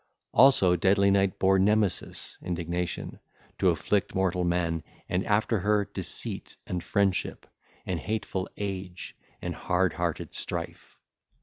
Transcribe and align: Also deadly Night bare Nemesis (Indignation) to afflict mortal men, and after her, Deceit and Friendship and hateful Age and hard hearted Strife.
Also 0.33 0.75
deadly 0.75 1.11
Night 1.11 1.37
bare 1.37 1.59
Nemesis 1.59 2.39
(Indignation) 2.41 3.19
to 3.59 3.69
afflict 3.69 4.15
mortal 4.15 4.43
men, 4.43 4.81
and 5.07 5.23
after 5.27 5.59
her, 5.59 5.85
Deceit 5.93 6.55
and 6.65 6.83
Friendship 6.83 7.45
and 7.85 7.99
hateful 7.99 8.49
Age 8.57 9.15
and 9.43 9.53
hard 9.53 9.93
hearted 9.93 10.33
Strife. 10.33 10.97